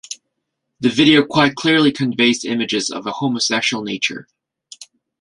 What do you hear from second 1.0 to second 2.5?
quite clearly conveys